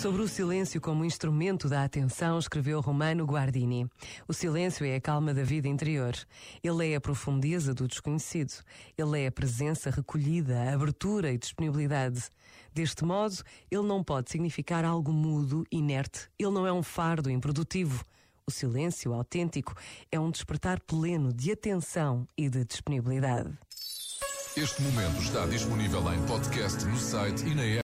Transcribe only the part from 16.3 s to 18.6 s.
Ele não é um fardo improdutivo. O